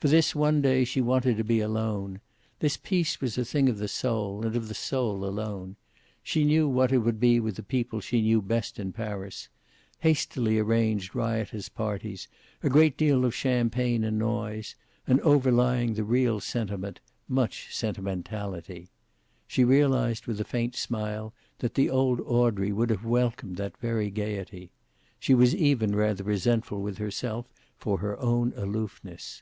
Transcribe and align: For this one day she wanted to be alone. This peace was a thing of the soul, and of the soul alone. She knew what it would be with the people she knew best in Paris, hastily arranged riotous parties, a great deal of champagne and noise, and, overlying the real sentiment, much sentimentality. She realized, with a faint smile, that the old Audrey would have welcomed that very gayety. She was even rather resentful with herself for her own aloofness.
For 0.00 0.08
this 0.08 0.34
one 0.34 0.60
day 0.60 0.84
she 0.84 1.00
wanted 1.00 1.38
to 1.38 1.44
be 1.44 1.60
alone. 1.60 2.20
This 2.58 2.76
peace 2.76 3.22
was 3.22 3.38
a 3.38 3.44
thing 3.46 3.70
of 3.70 3.78
the 3.78 3.88
soul, 3.88 4.44
and 4.44 4.54
of 4.54 4.68
the 4.68 4.74
soul 4.74 5.24
alone. 5.24 5.76
She 6.22 6.44
knew 6.44 6.68
what 6.68 6.92
it 6.92 6.98
would 6.98 7.18
be 7.18 7.40
with 7.40 7.56
the 7.56 7.62
people 7.62 8.00
she 8.02 8.20
knew 8.20 8.42
best 8.42 8.78
in 8.78 8.92
Paris, 8.92 9.48
hastily 10.00 10.58
arranged 10.58 11.14
riotous 11.14 11.70
parties, 11.70 12.28
a 12.62 12.68
great 12.68 12.98
deal 12.98 13.24
of 13.24 13.34
champagne 13.34 14.04
and 14.04 14.18
noise, 14.18 14.74
and, 15.06 15.20
overlying 15.22 15.94
the 15.94 16.04
real 16.04 16.38
sentiment, 16.38 17.00
much 17.26 17.74
sentimentality. 17.74 18.90
She 19.46 19.64
realized, 19.64 20.26
with 20.26 20.38
a 20.38 20.44
faint 20.44 20.76
smile, 20.76 21.32
that 21.60 21.76
the 21.76 21.88
old 21.88 22.20
Audrey 22.26 22.72
would 22.72 22.90
have 22.90 23.06
welcomed 23.06 23.56
that 23.56 23.78
very 23.78 24.10
gayety. 24.10 24.70
She 25.18 25.32
was 25.32 25.54
even 25.54 25.96
rather 25.96 26.24
resentful 26.24 26.82
with 26.82 26.98
herself 26.98 27.46
for 27.78 28.00
her 28.00 28.20
own 28.20 28.52
aloofness. 28.54 29.40